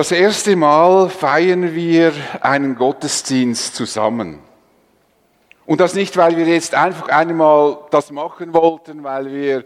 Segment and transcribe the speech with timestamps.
[0.00, 4.38] Das erste Mal feiern wir einen Gottesdienst zusammen.
[5.66, 9.62] Und das nicht, weil wir jetzt einfach einmal das machen wollten, weil wir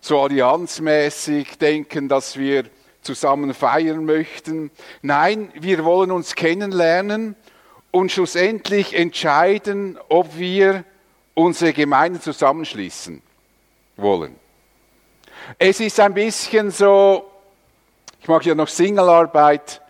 [0.00, 2.64] so allianzmäßig denken, dass wir
[3.02, 4.70] zusammen feiern möchten.
[5.02, 7.36] Nein, wir wollen uns kennenlernen
[7.90, 10.84] und schlussendlich entscheiden, ob wir
[11.34, 13.20] unsere Gemeinde zusammenschließen
[13.98, 14.34] wollen.
[15.58, 17.33] Es ist ein bisschen so,
[18.24, 19.82] ich mache ja noch Singlearbeit,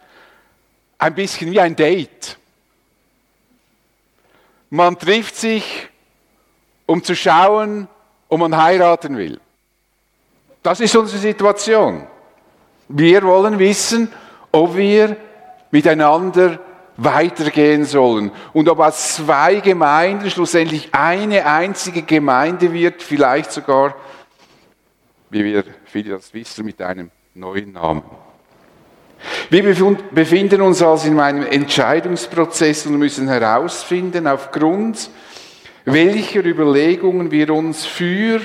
[0.98, 2.36] ein bisschen wie ein Date.
[4.71, 5.89] Man trifft sich,
[6.85, 7.86] um zu schauen,
[8.29, 9.40] ob man heiraten will.
[10.64, 12.09] Das ist unsere Situation.
[12.89, 14.12] Wir wollen wissen,
[14.51, 15.17] ob wir
[15.71, 16.59] miteinander
[16.96, 18.32] weitergehen sollen.
[18.53, 23.95] Und ob aus zwei Gemeinden schlussendlich eine einzige Gemeinde wird, vielleicht sogar,
[25.31, 28.03] wie wir viele das wissen, mit einem neuen Namen.
[29.51, 29.63] Wir
[30.13, 35.11] befinden uns also in einem Entscheidungsprozess und müssen herausfinden, aufgrund
[35.85, 38.41] welcher Überlegungen wir uns für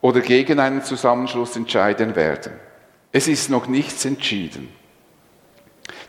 [0.00, 2.52] oder gegen einen Zusammenschluss entscheiden werden.
[3.12, 4.68] Es ist noch nichts entschieden.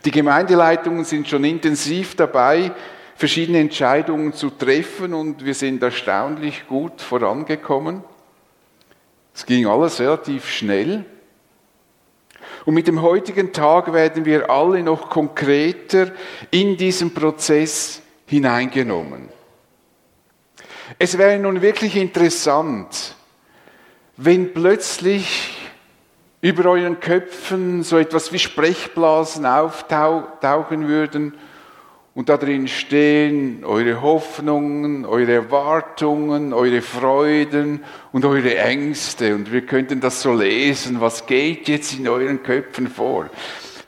[0.04, 2.72] Die Gemeindeleitungen sind schon intensiv dabei,
[3.14, 8.02] verschiedene Entscheidungen zu treffen und wir sind erstaunlich gut vorangekommen.
[9.34, 11.04] Es ging alles relativ schnell.
[12.64, 16.12] Und mit dem heutigen Tag werden wir alle noch konkreter
[16.50, 19.28] in diesen Prozess hineingenommen.
[20.98, 23.14] Es wäre nun wirklich interessant,
[24.16, 25.56] wenn plötzlich
[26.42, 31.34] über euren Köpfen so etwas wie Sprechblasen auftauchen würden
[32.14, 39.34] und da drin stehen eure Hoffnungen, eure Erwartungen, eure Freuden und eure Ängste.
[39.34, 43.30] Und wir könnten das so lesen, was geht jetzt in euren Köpfen vor.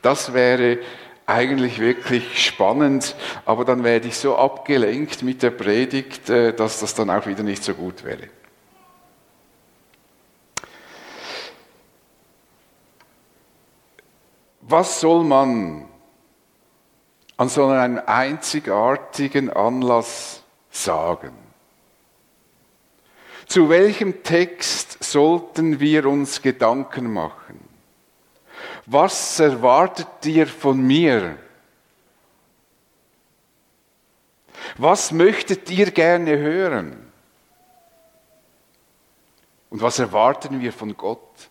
[0.01, 0.79] Das wäre
[1.25, 6.95] eigentlich wirklich spannend, aber dann werde ich so abgelenkt mit der Predigt, äh, dass das
[6.95, 8.29] dann auch wieder nicht so gut wäre.
[14.61, 15.85] Was soll man
[17.43, 21.33] an so einem einzigartigen Anlass sagen?
[23.47, 27.59] Zu welchem Text sollten wir uns Gedanken machen?
[28.85, 31.37] Was erwartet ihr von mir?
[34.77, 37.11] Was möchtet ihr gerne hören?
[39.69, 41.49] Und was erwarten wir von Gott?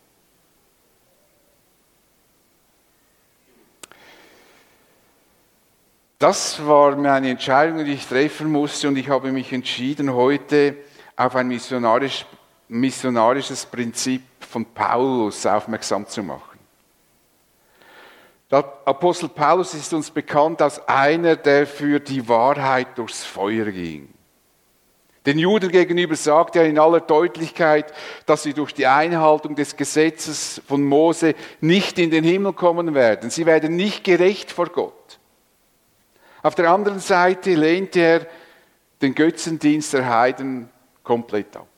[6.22, 10.76] Das war meine Entscheidung, die ich treffen musste und ich habe mich entschieden, heute
[11.16, 12.24] auf ein missionarisch,
[12.68, 16.60] missionarisches Prinzip von Paulus aufmerksam zu machen.
[18.48, 24.08] Der Apostel Paulus ist uns bekannt als einer, der für die Wahrheit durchs Feuer ging.
[25.26, 27.92] Den Juden gegenüber sagt er in aller Deutlichkeit,
[28.26, 33.28] dass sie durch die Einhaltung des Gesetzes von Mose nicht in den Himmel kommen werden.
[33.28, 35.18] Sie werden nicht gerecht vor Gott.
[36.42, 38.26] Auf der anderen Seite lehnt er
[39.00, 40.68] den Götzendienst der Heiden
[41.02, 41.68] komplett ab.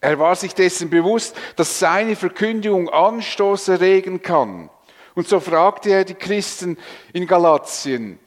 [0.00, 4.70] Er war sich dessen bewusst, dass seine Verkündigung Anstoß erregen kann.
[5.14, 6.76] Und so fragte er die Christen
[7.12, 8.18] in Galatien,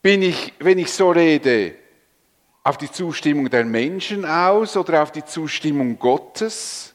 [0.00, 1.74] bin ich, wenn ich so rede,
[2.64, 6.91] auf die Zustimmung der Menschen aus oder auf die Zustimmung Gottes?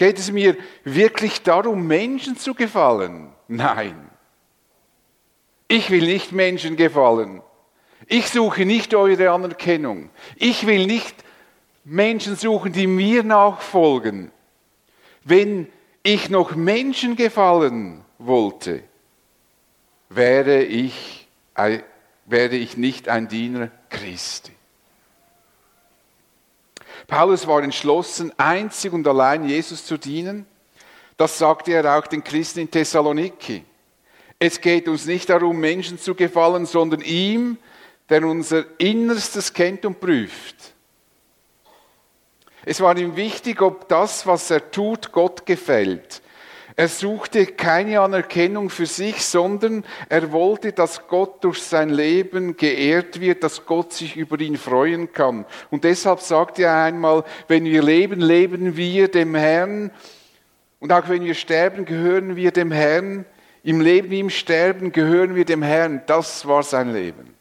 [0.00, 3.34] Geht es mir wirklich darum, Menschen zu gefallen?
[3.48, 4.08] Nein.
[5.68, 7.42] Ich will nicht Menschen gefallen.
[8.06, 10.08] Ich suche nicht eure Anerkennung.
[10.36, 11.14] Ich will nicht
[11.84, 14.32] Menschen suchen, die mir nachfolgen.
[15.22, 15.70] Wenn
[16.02, 18.82] ich noch Menschen gefallen wollte,
[20.08, 21.28] wäre ich,
[22.24, 24.52] wäre ich nicht ein Diener Christi.
[27.10, 30.46] Paulus war entschlossen, einzig und allein Jesus zu dienen.
[31.16, 33.64] Das sagte er auch den Christen in Thessaloniki.
[34.38, 37.58] Es geht uns nicht darum, Menschen zu gefallen, sondern ihm,
[38.08, 40.54] der unser Innerstes kennt und prüft.
[42.64, 46.22] Es war ihm wichtig, ob das, was er tut, Gott gefällt.
[46.80, 53.20] Er suchte keine Anerkennung für sich, sondern er wollte, dass Gott durch sein Leben geehrt
[53.20, 55.44] wird, dass Gott sich über ihn freuen kann.
[55.70, 59.90] Und deshalb sagte er einmal, wenn wir leben, leben wir dem Herrn.
[60.78, 63.26] Und auch wenn wir sterben, gehören wir dem Herrn.
[63.62, 66.00] Im Leben, im Sterben gehören wir dem Herrn.
[66.06, 67.34] Das war sein Leben.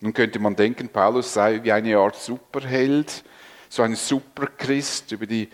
[0.00, 3.24] Nun könnte man denken, Paulus sei wie eine Art Superheld,
[3.70, 5.48] so ein Superchrist über die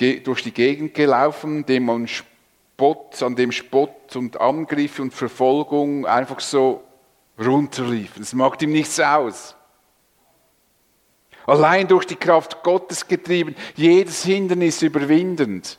[0.00, 6.40] durch die Gegend gelaufen, dem man Spott, an dem Spott und Angriff und Verfolgung einfach
[6.40, 6.82] so
[7.38, 8.22] runterliefen.
[8.22, 9.54] Es macht ihm nichts aus.
[11.46, 15.78] Allein durch die Kraft Gottes getrieben, jedes Hindernis überwindend.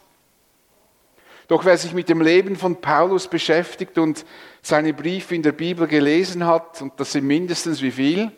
[1.47, 4.25] Doch wer sich mit dem Leben von Paulus beschäftigt und
[4.61, 8.31] seine Briefe in der Bibel gelesen hat, und das sind mindestens wie viel?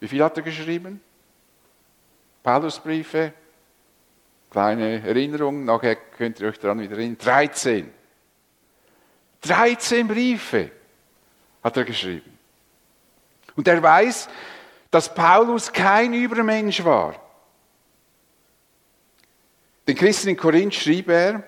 [0.00, 1.00] Wie viel hat er geschrieben?
[2.42, 3.32] Paulusbriefe?
[4.56, 7.18] Kleine Erinnerung, nachher könnt ihr euch daran wieder erinnern.
[7.18, 7.92] 13.
[9.42, 10.70] 13 Briefe
[11.62, 12.38] hat er geschrieben.
[13.54, 14.30] Und er weiß,
[14.90, 17.22] dass Paulus kein Übermensch war.
[19.86, 21.42] Den Christen in Korinth schrieb er,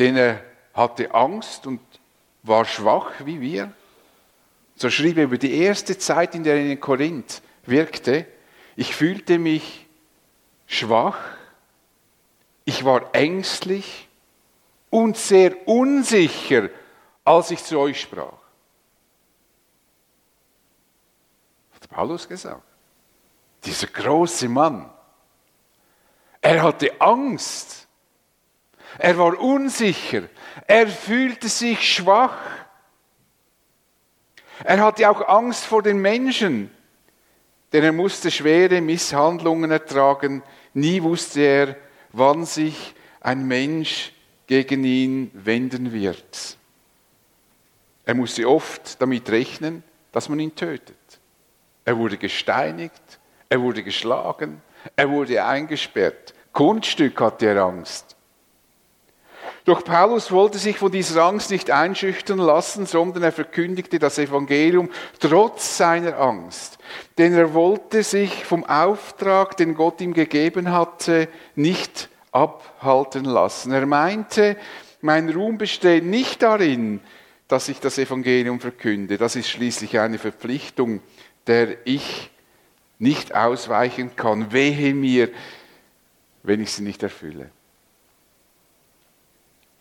[0.00, 0.42] denn er
[0.74, 1.78] hatte Angst und
[2.42, 3.72] war schwach wie wir.
[4.74, 8.26] So schrieb er über die erste Zeit, in der er in Korinth wirkte,
[8.74, 9.81] ich fühlte mich
[10.72, 11.18] schwach,
[12.64, 14.08] ich war ängstlich
[14.90, 16.70] und sehr unsicher,
[17.24, 18.32] als ich zu euch sprach.
[21.74, 22.62] Hat Paulus gesagt.
[23.64, 24.90] Dieser große Mann.
[26.40, 27.86] Er hatte Angst.
[28.98, 30.22] Er war unsicher.
[30.66, 32.38] Er fühlte sich schwach.
[34.64, 36.70] Er hatte auch Angst vor den Menschen,
[37.72, 40.42] denn er musste schwere Misshandlungen ertragen.
[40.74, 41.76] Nie wusste er,
[42.12, 44.12] wann sich ein Mensch
[44.46, 46.56] gegen ihn wenden wird.
[48.04, 50.96] Er musste oft damit rechnen, dass man ihn tötet.
[51.84, 54.60] Er wurde gesteinigt, er wurde geschlagen,
[54.96, 56.34] er wurde eingesperrt.
[56.52, 58.16] Kunststück hatte er Angst.
[59.64, 64.90] Doch Paulus wollte sich von dieser Angst nicht einschüchtern lassen, sondern er verkündigte das Evangelium
[65.20, 66.78] trotz seiner Angst.
[67.16, 73.72] Denn er wollte sich vom Auftrag, den Gott ihm gegeben hatte, nicht abhalten lassen.
[73.72, 74.56] Er meinte,
[75.00, 77.00] mein Ruhm besteht nicht darin,
[77.46, 79.16] dass ich das Evangelium verkünde.
[79.16, 81.00] Das ist schließlich eine Verpflichtung,
[81.46, 82.30] der ich
[82.98, 84.52] nicht ausweichen kann.
[84.52, 85.28] Wehe mir,
[86.42, 87.50] wenn ich sie nicht erfülle.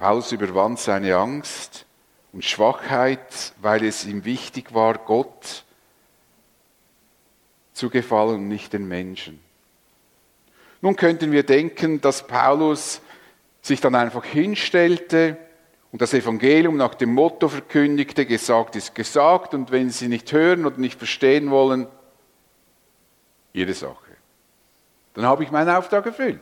[0.01, 1.85] Paulus überwand seine Angst
[2.33, 5.63] und Schwachheit, weil es ihm wichtig war, Gott
[7.73, 9.39] zu gefallen und nicht den Menschen.
[10.81, 13.01] Nun könnten wir denken, dass Paulus
[13.61, 15.37] sich dann einfach hinstellte
[15.91, 20.65] und das Evangelium nach dem Motto verkündigte, gesagt ist gesagt und wenn Sie nicht hören
[20.65, 21.85] oder nicht verstehen wollen,
[23.53, 24.15] Ihre Sache.
[25.13, 26.41] Dann habe ich meinen Auftrag erfüllt.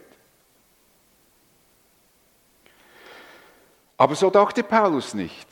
[4.00, 5.46] Aber so dachte Paulus nicht.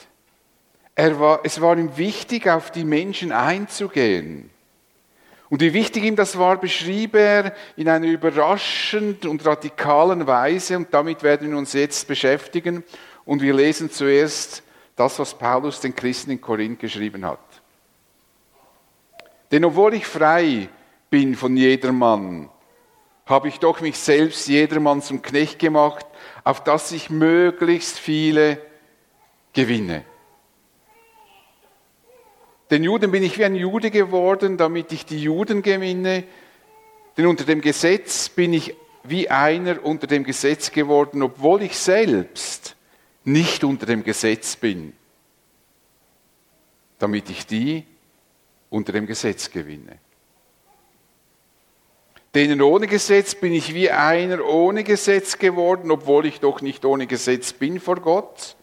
[0.96, 4.50] War, es war ihm wichtig, auf die Menschen einzugehen.
[5.50, 10.78] Und wie wichtig ihm das war, beschrieb er in einer überraschenden und radikalen Weise.
[10.78, 12.86] Und damit werden wir uns jetzt beschäftigen.
[13.26, 14.64] Und wir lesen zuerst
[14.96, 17.40] das, was Paulus den Christen in Korinth geschrieben hat.
[19.52, 20.70] Denn obwohl ich frei
[21.10, 22.50] bin von jedermann,
[23.26, 26.07] habe ich doch mich selbst jedermann zum Knecht gemacht,
[26.48, 28.62] auf dass ich möglichst viele
[29.52, 30.06] gewinne.
[32.72, 36.24] Den Juden bin ich wie ein Jude geworden, damit ich die Juden gewinne.
[37.18, 42.78] Denn unter dem Gesetz bin ich wie einer unter dem Gesetz geworden, obwohl ich selbst
[43.26, 44.94] nicht unter dem Gesetz bin,
[46.98, 47.84] damit ich die
[48.70, 50.00] unter dem Gesetz gewinne.
[52.38, 57.08] Denen ohne Gesetz bin ich wie einer ohne Gesetz geworden, obwohl ich doch nicht ohne
[57.08, 58.56] Gesetz bin vor Gott,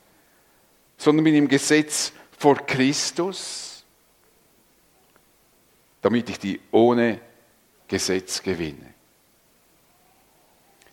[0.96, 3.84] sondern bin im Gesetz vor Christus,
[6.02, 7.18] damit ich die ohne
[7.88, 8.94] Gesetz gewinne.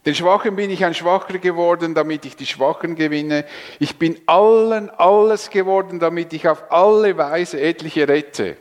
[0.04, 3.46] Den Schwachen bin ich ein Schwacher geworden, damit ich die Schwachen gewinne.
[3.78, 8.58] Ich bin allen alles geworden, damit ich auf alle Weise etliche rette.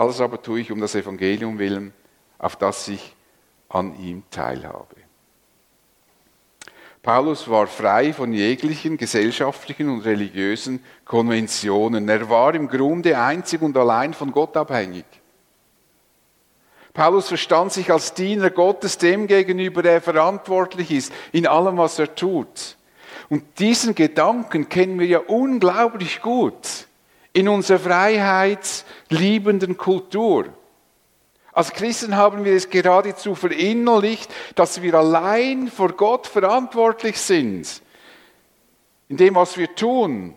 [0.00, 1.92] Alles aber tue ich um das Evangelium willen,
[2.38, 3.14] auf das ich
[3.68, 4.96] an ihm teilhabe.
[7.02, 12.08] Paulus war frei von jeglichen gesellschaftlichen und religiösen Konventionen.
[12.08, 15.04] Er war im Grunde einzig und allein von Gott abhängig.
[16.94, 22.14] Paulus verstand sich als Diener Gottes dem gegenüber, der verantwortlich ist in allem, was er
[22.14, 22.78] tut.
[23.28, 26.86] Und diesen Gedanken kennen wir ja unglaublich gut
[27.32, 30.52] in unserer freiheitsliebenden Kultur.
[31.52, 37.82] Als Christen haben wir es geradezu verinnerlicht, dass wir allein vor Gott verantwortlich sind.
[39.08, 40.36] In dem, was wir tun.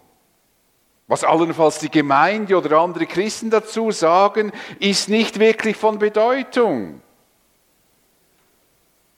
[1.07, 7.01] Was allenfalls die Gemeinde oder andere Christen dazu sagen, ist nicht wirklich von Bedeutung.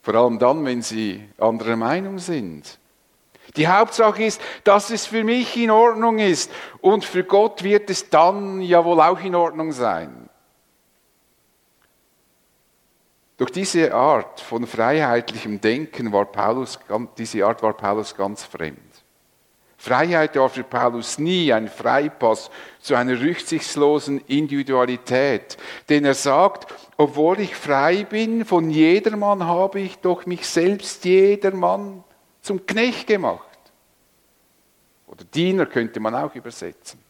[0.02, 2.78] Vor allem dann, wenn sie anderer Meinung sind.
[3.56, 8.10] Die Hauptsache ist, dass es für mich in Ordnung ist und für Gott wird es
[8.10, 10.28] dann ja wohl auch in Ordnung sein.
[13.38, 16.78] Durch diese Art von freiheitlichem Denken war Paulus,
[17.18, 18.80] diese Art war Paulus ganz fremd.
[19.76, 25.58] Freiheit war für Paulus nie ein Freipass zu einer rücksichtslosen Individualität,
[25.88, 32.02] denn er sagt, obwohl ich frei bin, von jedermann habe ich doch mich selbst jedermann
[32.40, 33.45] zum Knecht gemacht.
[35.06, 37.00] Oder Diener könnte man auch übersetzen.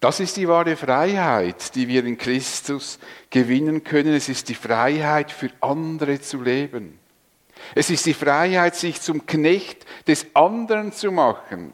[0.00, 2.98] Das ist die wahre Freiheit, die wir in Christus
[3.30, 4.14] gewinnen können.
[4.14, 6.98] Es ist die Freiheit, für andere zu leben.
[7.74, 11.72] Es ist die Freiheit, sich zum Knecht des anderen zu machen.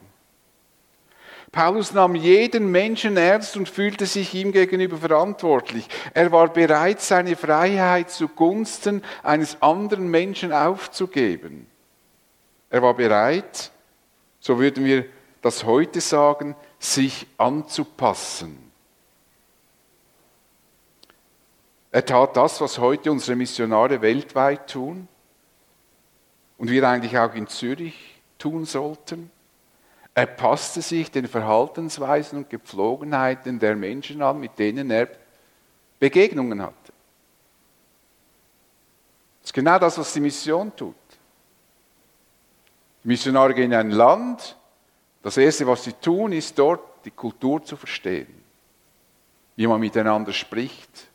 [1.50, 5.88] Paulus nahm jeden Menschen ernst und fühlte sich ihm gegenüber verantwortlich.
[6.12, 11.66] Er war bereit, seine Freiheit zugunsten eines anderen Menschen aufzugeben.
[12.68, 13.70] Er war bereit,
[14.40, 15.06] so würden wir
[15.42, 18.68] das heute sagen, sich anzupassen.
[21.90, 25.08] Er tat das, was heute unsere Missionare weltweit tun
[26.58, 29.30] und wir eigentlich auch in Zürich tun sollten.
[30.14, 35.08] Er passte sich den Verhaltensweisen und Gepflogenheiten der Menschen an, mit denen er
[35.98, 36.92] Begegnungen hatte.
[39.40, 40.94] Das ist genau das, was die Mission tut.
[43.04, 44.56] Die Missionare gehen in ein Land,
[45.22, 48.42] das Erste, was sie tun, ist dort die Kultur zu verstehen.
[49.56, 51.08] Wie man miteinander spricht,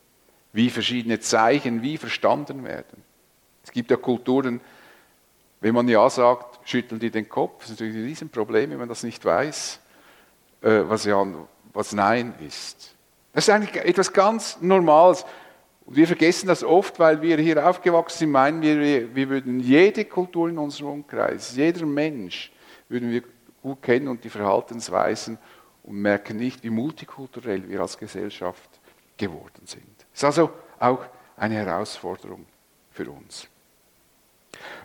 [0.52, 3.04] wie verschiedene Zeichen wie verstanden werden.
[3.64, 4.62] Es gibt ja Kulturen,
[5.62, 7.62] wenn man Ja sagt, schütteln die den Kopf.
[7.62, 9.80] Das ist natürlich ein Riesenproblem, wenn man das nicht weiß,
[10.62, 11.26] äh, was, ja,
[11.72, 12.94] was Nein ist.
[13.32, 15.26] Das ist eigentlich etwas ganz Normales.
[15.86, 20.06] Und wir vergessen das oft, weil wir hier aufgewachsen sind, meinen wir, wir würden jede
[20.06, 22.52] Kultur in unserem Umkreis, jeder Mensch,
[22.88, 23.24] würden wir
[23.62, 25.38] gut kennen und die Verhaltensweisen
[25.84, 28.70] und merken nicht, wie multikulturell wir als Gesellschaft
[29.18, 29.84] geworden sind.
[30.12, 32.46] Das ist also auch eine Herausforderung
[32.92, 33.48] für uns.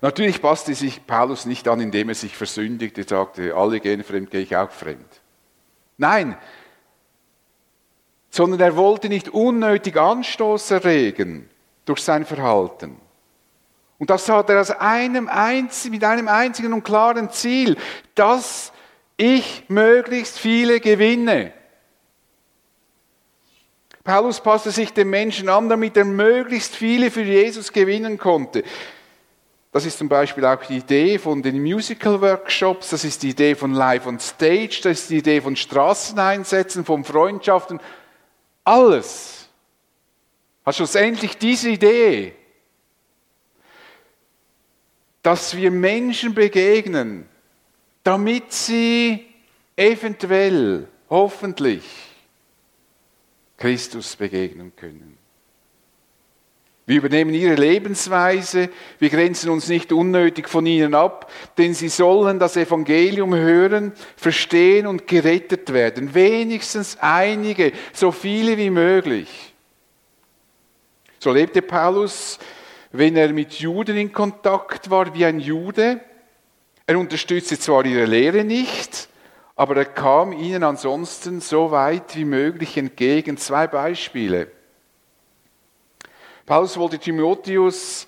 [0.00, 4.40] Natürlich passte sich Paulus nicht an, indem er sich versündigte, sagte, alle gehen fremd, gehe
[4.40, 5.21] ich auch fremd.
[5.97, 6.37] Nein,
[8.30, 11.49] sondern er wollte nicht unnötig Anstoß erregen
[11.85, 12.97] durch sein Verhalten.
[13.99, 17.76] Und das hat er aus einem einzigen, mit einem einzigen und klaren Ziel,
[18.14, 18.73] dass
[19.16, 21.52] ich möglichst viele gewinne.
[24.04, 28.62] Paulus passte sich den Menschen an, damit er möglichst viele für Jesus gewinnen konnte.
[29.73, 33.75] Das ist zum Beispiel auch die Idee von den Musical-Workshops, das ist die Idee von
[33.75, 37.80] Live on Stage, das ist die Idee von Straßeneinsätzen, von Freundschaften.
[38.69, 39.49] Alles
[40.63, 42.35] hat schlussendlich diese Idee,
[45.23, 47.27] dass wir Menschen begegnen,
[48.05, 49.27] damit sie
[49.75, 51.83] eventuell, hoffentlich
[53.57, 55.17] Christus begegnen können.
[56.88, 62.38] Wir übernehmen ihre Lebensweise, wir grenzen uns nicht unnötig von ihnen ab, denn sie sollen
[62.38, 66.14] das Evangelium hören, verstehen und gerettet werden.
[66.14, 69.52] Wenigstens einige, so viele wie möglich.
[71.18, 72.38] So lebte Paulus,
[72.90, 76.00] wenn er mit Juden in Kontakt war, wie ein Jude.
[76.87, 79.11] Er unterstützte zwar ihre Lehre nicht,
[79.57, 83.37] aber er kam ihnen ansonsten so weit wie möglich entgegen.
[83.37, 84.58] Zwei Beispiele.
[86.49, 88.07] Paulus wollte Timotheus,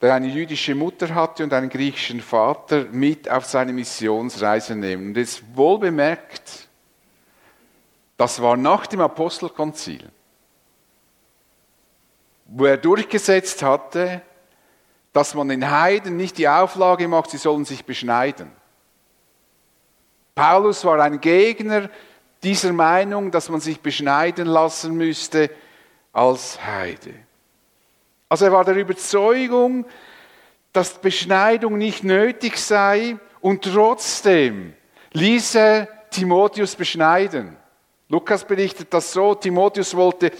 [0.00, 5.08] der eine jüdische Mutter hatte und einen griechischen Vater, mit auf seine Missionsreise nehmen.
[5.08, 6.66] Und jetzt wohl bemerkt,
[8.16, 10.10] das war nach dem Apostelkonzil,
[12.46, 14.22] wo er durchgesetzt hatte,
[15.12, 18.50] dass man den Heiden nicht die Auflage macht, sie sollen sich beschneiden.
[20.34, 21.90] Paulus war ein Gegner
[22.42, 25.50] dieser Meinung, dass man sich beschneiden lassen müsste,
[26.12, 27.14] als Heide.
[28.28, 29.84] Also er war der Überzeugung,
[30.72, 34.74] dass Beschneidung nicht nötig sei und trotzdem
[35.12, 37.56] ließ er Timotheus beschneiden.
[38.08, 40.32] Lukas berichtet das so, Timotheus wollte,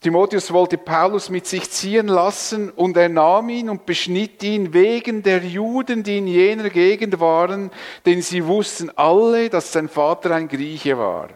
[0.00, 5.22] Timotheus wollte Paulus mit sich ziehen lassen und er nahm ihn und beschnitt ihn wegen
[5.22, 7.70] der Juden, die in jener Gegend waren,
[8.04, 11.28] denn sie wussten alle, dass sein Vater ein Grieche war.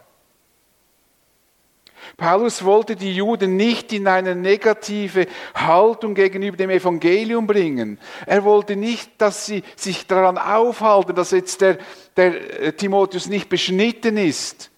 [2.18, 8.00] Paulus wollte die Juden nicht in eine negative Haltung gegenüber dem Evangelium bringen.
[8.26, 11.78] Er wollte nicht, dass sie sich daran aufhalten, dass jetzt der,
[12.16, 14.72] der äh, Timotheus nicht beschnitten ist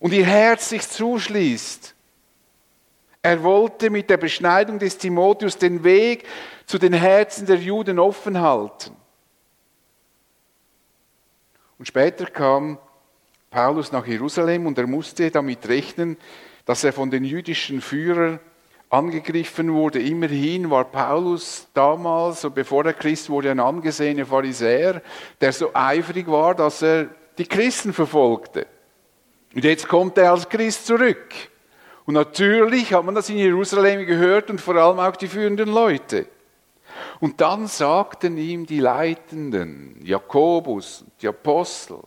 [0.00, 1.94] und ihr Herz sich zuschließt.
[3.22, 6.26] Er wollte mit der Beschneidung des Timotheus den Weg
[6.66, 8.96] zu den Herzen der Juden offen halten.
[11.78, 12.78] Und später kam
[13.50, 16.16] Paulus nach Jerusalem und er musste damit rechnen,
[16.64, 18.40] dass er von den jüdischen Führern
[18.90, 20.00] angegriffen wurde.
[20.00, 25.02] Immerhin war Paulus damals, so bevor er Christ wurde, ein angesehener Pharisäer,
[25.40, 28.66] der so eifrig war, dass er die Christen verfolgte.
[29.54, 31.32] Und jetzt kommt er als Christ zurück.
[32.04, 36.26] Und natürlich hat man das in Jerusalem gehört und vor allem auch die führenden Leute.
[37.20, 41.98] Und dann sagten ihm die Leitenden, Jakobus, die Apostel,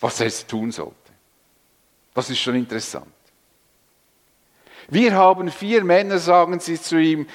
[0.00, 0.94] was er tun sollte.
[2.14, 3.06] Das ist schon interessant.
[4.88, 7.26] Wir haben vier Männer, sagen sie zu ihm,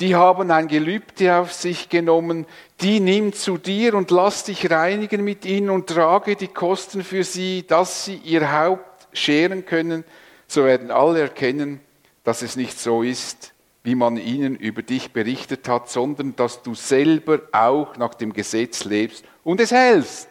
[0.00, 2.46] die haben ein Gelübde auf sich genommen,
[2.80, 7.24] die nimm zu dir und lass dich reinigen mit ihnen und trage die Kosten für
[7.24, 10.04] sie, dass sie ihr Haupt scheren können,
[10.46, 11.80] so werden alle erkennen,
[12.24, 13.54] dass es nicht so ist,
[13.84, 18.84] wie man ihnen über dich berichtet hat, sondern dass du selber auch nach dem Gesetz
[18.84, 20.28] lebst und es hältst.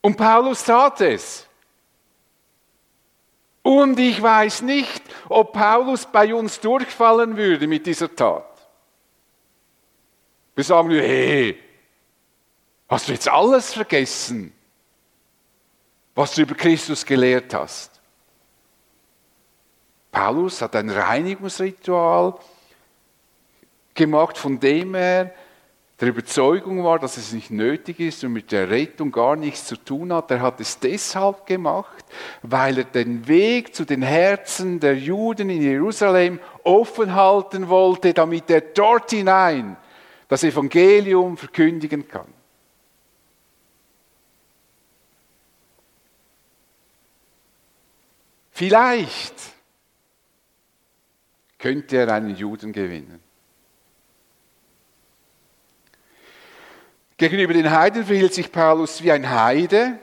[0.00, 1.46] Und Paulus tat es.
[3.62, 8.44] Und ich weiß nicht, ob Paulus bei uns durchfallen würde mit dieser Tat.
[10.54, 11.58] Wir sagen, hey,
[12.88, 14.52] hast du jetzt alles vergessen,
[16.14, 18.00] was du über Christus gelehrt hast?
[20.10, 22.38] Paulus hat ein Reinigungsritual
[23.94, 25.34] gemacht, von dem er
[26.00, 29.76] der Überzeugung war, dass es nicht nötig ist und mit der Rettung gar nichts zu
[29.76, 30.30] tun hat.
[30.30, 32.04] Er hat es deshalb gemacht,
[32.42, 38.48] weil er den Weg zu den Herzen der Juden in Jerusalem offen halten wollte, damit
[38.48, 39.76] er dort hinein
[40.28, 42.32] das Evangelium verkündigen kann.
[48.52, 49.34] Vielleicht
[51.58, 53.27] könnte er einen Juden gewinnen.
[57.18, 59.98] Gegenüber den Heiden verhielt sich Paulus wie ein Heide.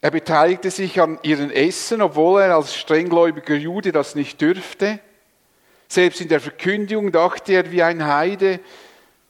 [0.00, 4.98] Er beteiligte sich an ihren Essen, obwohl er als strenggläubiger Jude das nicht dürfte.
[5.88, 8.60] Selbst in der Verkündigung dachte er wie ein Heide.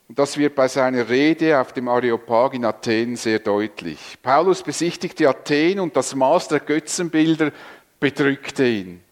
[0.09, 4.17] Und das wird bei seiner Rede auf dem Areopag in Athen sehr deutlich.
[4.23, 7.51] Paulus besichtigte Athen und das Maß der Götzenbilder
[7.99, 9.03] bedrückte ihn.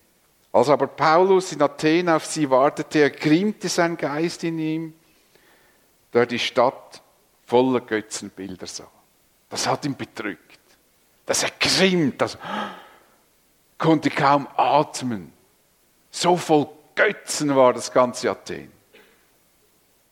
[0.52, 4.94] Als aber Paulus in Athen auf sie wartete, ergrimmte sein Geist in ihm,
[6.12, 7.02] da er die Stadt
[7.54, 8.90] voller Götzenbilder sah.
[9.48, 10.58] Das hat ihn bedrückt.
[11.24, 12.36] Das ergrimmt, das
[13.78, 15.32] konnte kaum atmen.
[16.10, 18.72] So voll Götzen war das ganze Athen.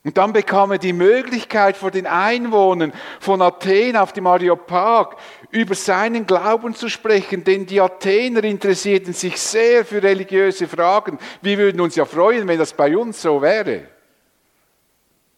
[0.04, 5.16] Und dann bekam er die Möglichkeit vor den Einwohnern von Athen auf dem Areopag
[5.50, 11.18] über seinen Glauben zu sprechen, denn die Athener interessierten sich sehr für religiöse Fragen.
[11.40, 13.88] Wir würden uns ja freuen, wenn das bei uns so wäre.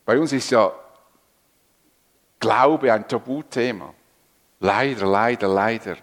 [0.04, 0.70] Bei uns ist ja
[2.44, 3.94] Glaube ein Tabuthema.
[4.60, 5.96] Leider, leider, leider.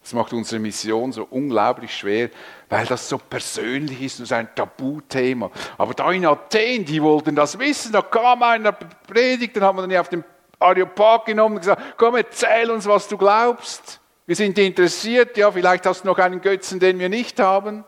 [0.00, 2.30] Das macht unsere Mission so unglaublich schwer,
[2.70, 5.50] weil das so persönlich ist und so ein Tabuthema.
[5.76, 9.86] Aber da in Athen, die wollten das wissen, da kam einer Predigt, dann haben wir
[9.86, 10.24] dann auf den
[10.58, 14.00] Areopag genommen und gesagt, komm, erzähl uns, was du glaubst.
[14.24, 17.84] Wir sind interessiert, ja, vielleicht hast du noch einen Götzen, den wir nicht haben.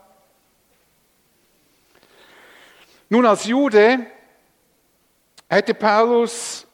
[3.09, 4.05] Nun, als Jude
[5.49, 6.67] hätte Paulus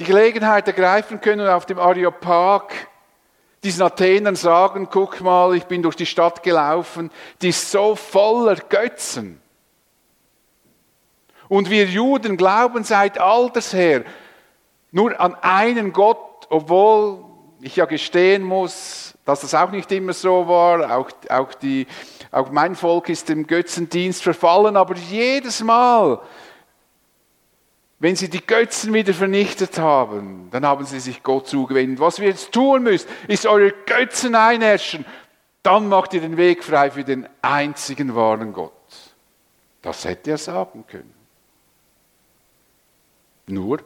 [0.00, 2.72] die Gelegenheit ergreifen können und auf dem Areopag
[3.62, 7.10] diesen Athenern sagen, guck mal, ich bin durch die Stadt gelaufen,
[7.42, 9.42] die ist so voller Götzen.
[11.48, 14.04] Und wir Juden glauben seit alters her
[14.90, 17.22] nur an einen Gott, obwohl
[17.60, 20.96] ich ja gestehen muss, dass das auch nicht immer so war.
[20.96, 21.86] Auch, auch, die,
[22.32, 26.20] auch mein Volk ist dem Götzendienst verfallen, aber jedes Mal,
[28.00, 32.00] wenn sie die Götzen wieder vernichtet haben, dann haben sie sich Gott zugewendet.
[32.00, 35.04] Was wir jetzt tun müssen, ist eure Götzen einherrschen.
[35.62, 38.72] Dann macht ihr den Weg frei für den einzigen wahren Gott.
[39.82, 41.12] Das hätte er sagen können.
[43.46, 43.82] Nur,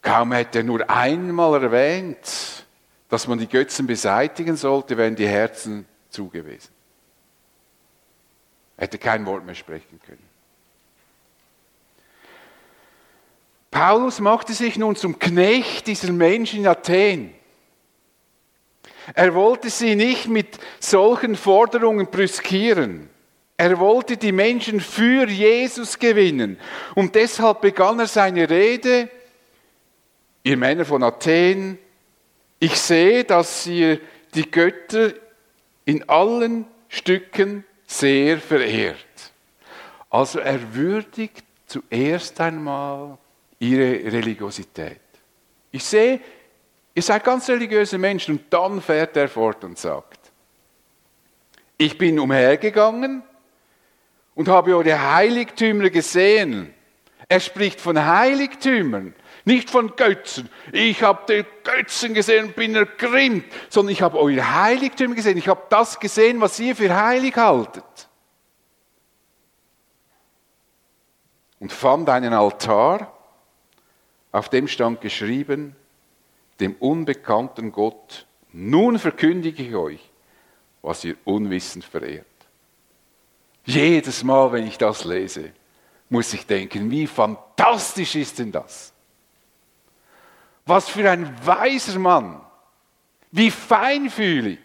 [0.00, 2.64] kaum hätte er nur einmal erwähnt,
[3.10, 6.72] dass man die Götzen beseitigen sollte, wären die Herzen zugewesen.
[8.78, 10.25] Er hätte kein Wort mehr sprechen können.
[13.76, 17.34] Paulus machte sich nun zum Knecht dieser Menschen in Athen.
[19.12, 23.10] Er wollte sie nicht mit solchen Forderungen brüskieren.
[23.58, 26.58] Er wollte die Menschen für Jesus gewinnen.
[26.94, 29.10] Und deshalb begann er seine Rede,
[30.42, 31.78] ihr Männer von Athen,
[32.58, 34.00] Ich sehe, dass ihr
[34.34, 35.12] die Götter
[35.84, 38.96] in allen Stücken sehr verehrt.
[40.08, 43.18] Also er würdigt zuerst einmal
[43.70, 45.00] ihre Religiosität.
[45.70, 46.20] Ich sehe,
[46.94, 50.32] ihr seid ganz religiöse Menschen und dann fährt er fort und sagt,
[51.78, 53.22] ich bin umhergegangen
[54.34, 56.72] und habe eure Heiligtümer gesehen.
[57.28, 60.48] Er spricht von Heiligtümern, nicht von Götzen.
[60.72, 65.36] Ich habe die Götzen gesehen und bin ergrimmt, sondern ich habe eure Heiligtümer gesehen.
[65.36, 67.84] Ich habe das gesehen, was ihr für heilig haltet.
[71.58, 73.15] Und fand einen Altar,
[74.36, 75.74] auf dem stand geschrieben,
[76.60, 80.10] dem unbekannten Gott, nun verkündige ich euch,
[80.82, 82.26] was ihr unwissend verehrt.
[83.64, 85.52] Jedes Mal, wenn ich das lese,
[86.10, 88.92] muss ich denken, wie fantastisch ist denn das?
[90.66, 92.42] Was für ein weiser Mann,
[93.30, 94.60] wie feinfühlig.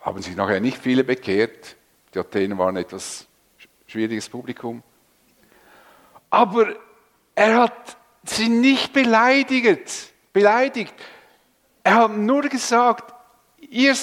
[0.00, 1.76] Haben sich nachher nicht viele bekehrt.
[2.12, 3.26] Die Athener waren etwas
[3.86, 4.82] schwieriges Publikum.
[6.28, 6.76] Aber
[7.40, 10.12] er hat sie nicht beleidigt.
[10.30, 10.94] beleidigt.
[11.82, 13.14] Er hat nur gesagt,
[13.58, 13.94] ihr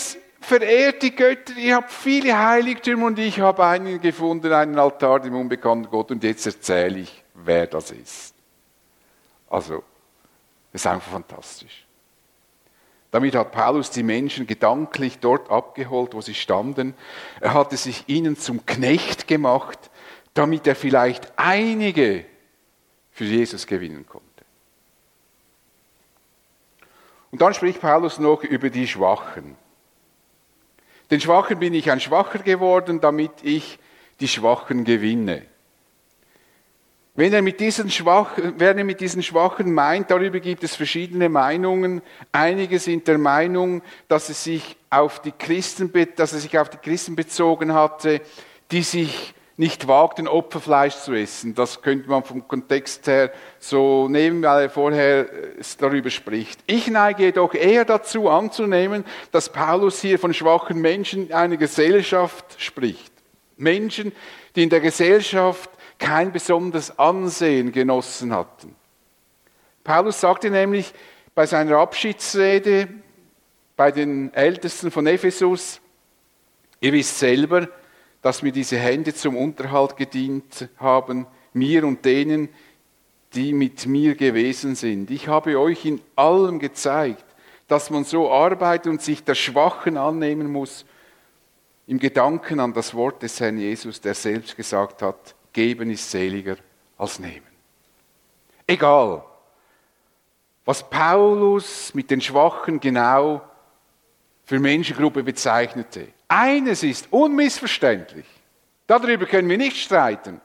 [0.41, 5.35] verehrt die Götter, ihr habt viele Heiligtümer und ich habe einen gefunden, einen Altar dem
[5.35, 8.33] unbekannten Gott und jetzt erzähle ich, wer das ist.
[9.51, 9.83] Also,
[10.71, 11.85] das ist einfach fantastisch.
[13.11, 16.95] Damit hat Paulus die Menschen gedanklich dort abgeholt, wo sie standen.
[17.39, 19.91] Er hatte sich ihnen zum Knecht gemacht,
[20.33, 22.25] damit er vielleicht einige
[23.17, 24.27] für Jesus gewinnen konnte.
[27.31, 29.55] Und dann spricht Paulus noch über die Schwachen.
[31.09, 33.79] Den Schwachen bin ich ein Schwacher geworden, damit ich
[34.19, 35.47] die Schwachen gewinne.
[37.15, 41.27] Wenn er mit diesen Schwachen, wer er mit diesen Schwachen meint, darüber gibt es verschiedene
[41.27, 42.03] Meinungen.
[42.31, 46.77] Einige sind der Meinung, dass es sich auf die Christen, dass er sich auf die
[46.77, 48.21] Christen bezogen hatte,
[48.69, 51.55] die sich nicht wagten, Opferfleisch zu essen.
[51.55, 56.59] Das könnte man vom Kontext her so nehmen, weil er vorher äh, darüber spricht.
[56.67, 63.11] Ich neige jedoch eher dazu anzunehmen, dass Paulus hier von schwachen Menschen einer Gesellschaft spricht.
[63.57, 64.11] Menschen,
[64.55, 68.75] die in der Gesellschaft kein besonderes Ansehen genossen hatten.
[69.83, 70.93] Paulus sagte nämlich
[71.33, 72.89] bei seiner Abschiedsrede
[73.75, 75.81] bei den Ältesten von Ephesus,
[76.79, 77.67] ihr wisst selber,
[78.21, 82.49] dass mir diese Hände zum Unterhalt gedient haben, mir und denen,
[83.33, 85.11] die mit mir gewesen sind.
[85.11, 87.25] Ich habe euch in allem gezeigt,
[87.67, 90.85] dass man so arbeitet und sich der Schwachen annehmen muss,
[91.85, 96.57] im Gedanken an das Wort des Herrn Jesus, der selbst gesagt hat, geben ist seliger
[96.97, 97.47] als nehmen.
[98.65, 99.23] Egal,
[100.65, 103.41] was Paulus mit den Schwachen genau
[104.47, 106.07] für Menschengruppe bezeichnete.
[106.29, 108.25] Eines ist unmissverständlich.
[108.87, 110.39] Darüber können wir nicht streiten.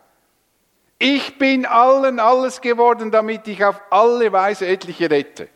[0.98, 5.48] Ich bin allen alles geworden, damit ich auf alle Weise etliche rette.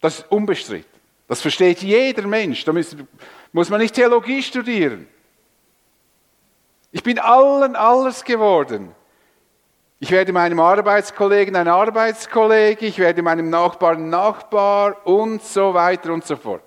[0.00, 1.00] Das ist unbestritten.
[1.28, 2.64] Das versteht jeder Mensch.
[2.64, 2.72] Da
[3.52, 5.06] muss man nicht Theologie studieren.
[6.90, 8.92] Ich bin allen alles geworden.
[10.02, 16.24] Ich werde meinem Arbeitskollegen ein Arbeitskollege, ich werde meinem Nachbarn Nachbar und so weiter und
[16.24, 16.62] so fort.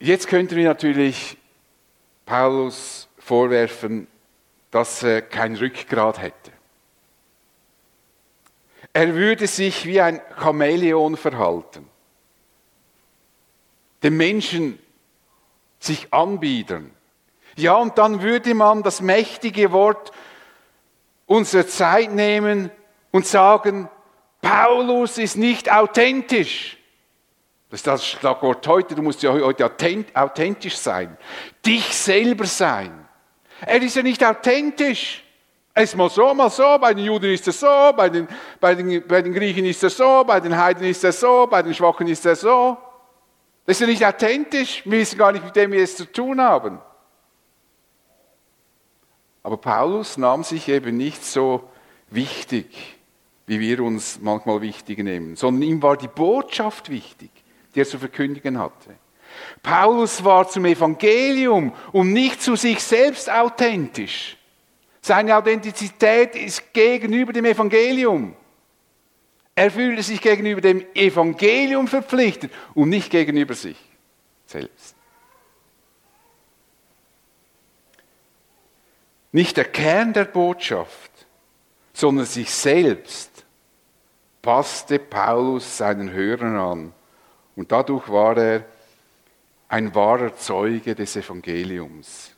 [0.00, 1.36] Jetzt könnten wir natürlich
[2.26, 4.08] Paulus vorwerfen,
[4.72, 6.50] dass er kein Rückgrat hätte.
[8.92, 11.88] Er würde sich wie ein Chamäleon verhalten,
[14.02, 14.80] dem Menschen
[15.78, 16.90] sich anbiedern.
[17.60, 20.12] Ja, und dann würde man das mächtige Wort
[21.26, 22.70] unserer Zeit nehmen
[23.10, 23.88] und sagen,
[24.40, 26.78] Paulus ist nicht authentisch.
[27.68, 29.70] Das ist das Schlagwort heute, du musst ja heute
[30.14, 31.16] authentisch sein.
[31.64, 33.06] Dich selber sein.
[33.60, 35.22] Er ist ja nicht authentisch.
[35.74, 38.26] Er ist mal so, mal so, bei den Juden ist er so, bei den,
[38.58, 41.62] bei, den, bei den Griechen ist er so, bei den Heiden ist er so, bei
[41.62, 42.78] den Schwachen ist er so.
[43.66, 44.82] Das ist ja nicht authentisch.
[44.86, 46.80] Wir wissen gar nicht, mit dem wir es zu tun haben.
[49.42, 51.68] Aber Paulus nahm sich eben nicht so
[52.10, 52.98] wichtig,
[53.46, 57.30] wie wir uns manchmal wichtig nehmen, sondern ihm war die Botschaft wichtig
[57.74, 58.96] die er zu verkündigen hatte.
[59.62, 64.36] Paulus war zum Evangelium und nicht zu sich selbst authentisch.
[65.00, 68.34] Seine Authentizität ist gegenüber dem Evangelium.
[69.54, 73.76] Er fühlte sich gegenüber dem Evangelium verpflichtet und nicht gegenüber sich
[74.46, 74.96] selbst.
[79.32, 81.10] Nicht der Kern der Botschaft,
[81.92, 83.44] sondern sich selbst
[84.42, 86.92] passte Paulus seinen Hörern an.
[87.56, 88.64] Und dadurch war er
[89.68, 92.32] ein wahrer Zeuge des Evangeliums.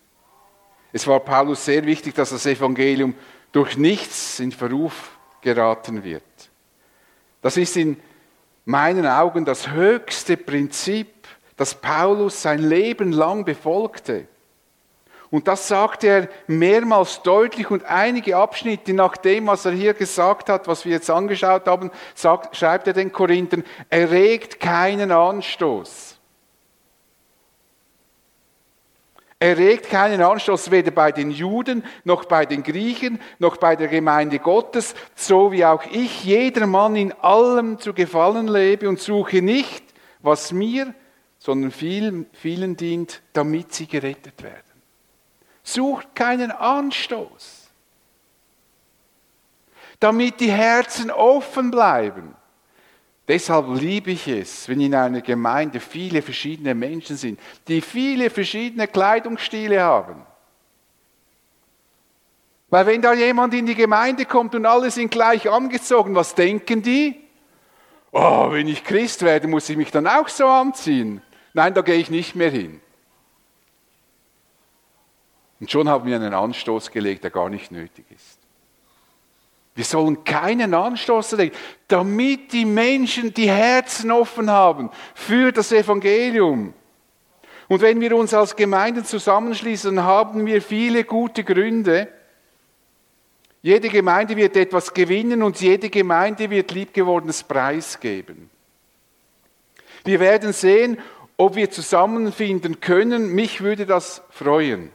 [0.92, 3.14] Es war Paulus sehr wichtig, dass das Evangelium
[3.52, 6.22] durch nichts in Verruf geraten wird.
[7.40, 8.00] Das ist in
[8.64, 11.08] meinen Augen das höchste Prinzip,
[11.56, 14.26] das Paulus sein Leben lang befolgte.
[15.32, 20.50] Und das sagte er mehrmals deutlich und einige Abschnitte nach dem, was er hier gesagt
[20.50, 26.18] hat, was wir jetzt angeschaut haben, sagt, schreibt er den Korinthern, erregt keinen Anstoß.
[29.38, 34.38] Erregt keinen Anstoß weder bei den Juden, noch bei den Griechen, noch bei der Gemeinde
[34.38, 39.82] Gottes, so wie auch ich jedermann in allem zu gefallen lebe und suche nicht,
[40.20, 40.94] was mir,
[41.38, 44.71] sondern vielen, vielen dient, damit sie gerettet werden.
[45.62, 47.68] Sucht keinen Anstoß,
[50.00, 52.34] damit die Herzen offen bleiben.
[53.28, 58.88] Deshalb liebe ich es, wenn in einer Gemeinde viele verschiedene Menschen sind, die viele verschiedene
[58.88, 60.26] Kleidungsstile haben.
[62.68, 66.82] Weil wenn da jemand in die Gemeinde kommt und alle sind gleich angezogen, was denken
[66.82, 67.20] die?
[68.10, 71.22] Oh, wenn ich Christ werde, muss ich mich dann auch so anziehen.
[71.54, 72.80] Nein, da gehe ich nicht mehr hin.
[75.62, 78.40] Und schon haben wir einen Anstoß gelegt, der gar nicht nötig ist.
[79.76, 81.54] Wir sollen keinen Anstoß legen,
[81.86, 86.74] damit die Menschen die Herzen offen haben für das Evangelium.
[87.68, 92.08] Und wenn wir uns als Gemeinden zusammenschließen, haben wir viele gute Gründe.
[93.62, 98.50] Jede Gemeinde wird etwas gewinnen und jede Gemeinde wird liebgewordenes Preis geben.
[100.02, 100.98] Wir werden sehen,
[101.36, 103.32] ob wir zusammenfinden können.
[103.32, 104.90] Mich würde das freuen.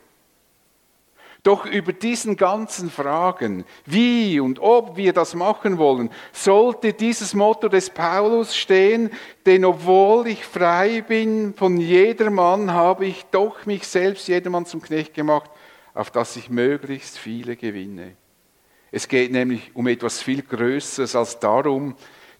[1.43, 7.69] Doch über diesen ganzen Fragen, wie und ob wir das machen wollen, sollte dieses Motto
[7.69, 9.11] des Paulus stehen,
[9.45, 15.13] denn obwohl ich frei bin von jedermann, habe ich doch mich selbst jedermann zum Knecht
[15.13, 15.49] gemacht,
[15.93, 18.15] auf dass ich möglichst viele gewinne.
[18.91, 21.95] Es geht nämlich um etwas viel Größeres als darum,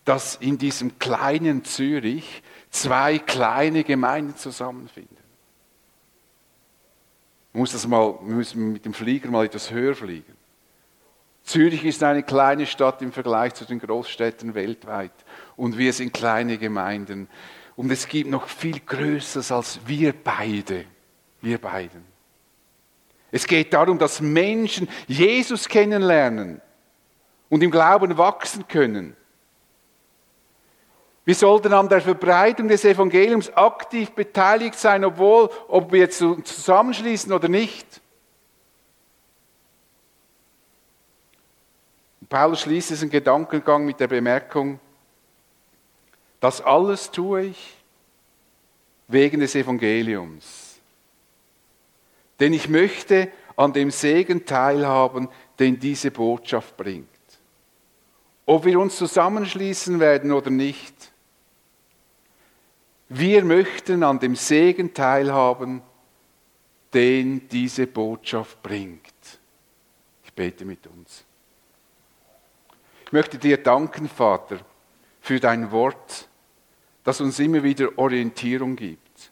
[0.06, 5.17] dass in diesem kleinen Zürich zwei kleine Gemeinden zusammenfinden.
[7.58, 10.38] Man muss das mal, wir müssen mit dem Flieger mal etwas höher fliegen.
[11.42, 15.12] Zürich ist eine kleine Stadt im Vergleich zu den Großstädten weltweit.
[15.56, 17.28] Und wir sind kleine Gemeinden.
[17.76, 20.86] Und es gibt noch viel Größeres als wir beide.
[21.42, 22.06] Wir beiden.
[23.32, 26.62] Es geht darum, dass Menschen Jesus kennenlernen
[27.50, 29.16] und im Glauben wachsen können.
[31.28, 37.34] Wir sollten an der Verbreitung des Evangeliums aktiv beteiligt sein, obwohl, ob wir jetzt zusammenschließen
[37.34, 37.86] oder nicht.
[42.30, 44.80] Paulus schließt diesen Gedankengang mit der Bemerkung,
[46.40, 47.76] das alles tue ich
[49.10, 50.80] wegen des Evangeliums.
[52.40, 55.28] Denn ich möchte an dem Segen teilhaben,
[55.60, 57.10] den diese Botschaft bringt.
[58.46, 60.96] Ob wir uns zusammenschließen werden oder nicht,
[63.10, 65.82] wir möchten an dem Segen teilhaben,
[66.94, 69.14] den diese Botschaft bringt.
[70.24, 71.24] Ich bete mit uns.
[73.06, 74.60] Ich möchte dir danken, Vater,
[75.22, 76.28] für dein Wort,
[77.04, 79.32] das uns immer wieder Orientierung gibt.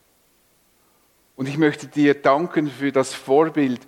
[1.35, 3.81] Und ich möchte dir danken für das Vorbild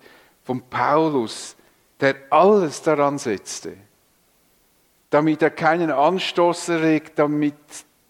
[0.44, 1.56] von Paulus,
[2.02, 3.78] der alles daran setzte,
[5.10, 7.56] damit er keinen Anstoß erregt, damit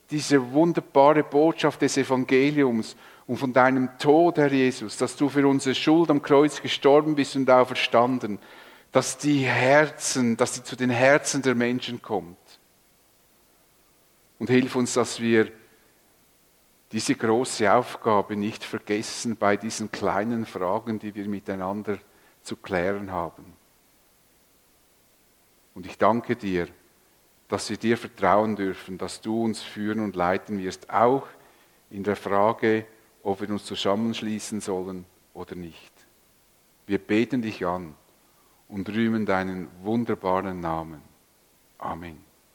[0.09, 5.75] diese wunderbare Botschaft des Evangeliums und von deinem Tod, Herr Jesus, dass du für unsere
[5.75, 8.39] Schuld am Kreuz gestorben bist und auferstanden,
[8.91, 12.37] dass die Herzen, dass sie zu den Herzen der Menschen kommt.
[14.39, 15.51] Und hilf uns, dass wir
[16.91, 21.97] diese große Aufgabe nicht vergessen bei diesen kleinen Fragen, die wir miteinander
[22.43, 23.57] zu klären haben.
[25.75, 26.69] Und ich danke dir,
[27.47, 31.27] dass wir dir vertrauen dürfen, dass du uns führen und leiten wirst, auch
[31.89, 32.85] in der Frage,
[33.23, 35.93] ob wir uns zusammenschließen sollen oder nicht.
[36.85, 37.95] Wir beten dich an
[38.67, 41.01] und rühmen deinen wunderbaren Namen.
[41.77, 42.26] Amen.